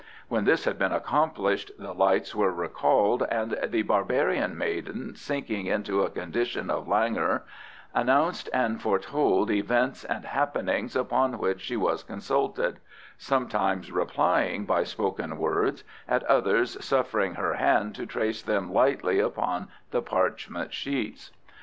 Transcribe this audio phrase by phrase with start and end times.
[0.29, 6.01] When this had been accomplished, the lights were recalled, and the barbarian maiden, sinking into
[6.01, 7.43] a condition of languor,
[7.93, 12.79] announced and foretold events and happenings upon which she was consulted,
[13.19, 19.67] sometimes replying by spoken words, at others suffering her hand to trace them lightly upon
[19.91, 21.29] the parchment sheets.